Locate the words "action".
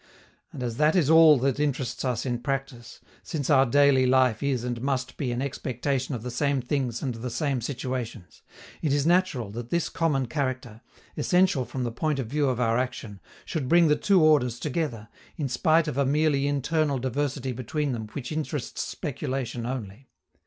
12.79-13.19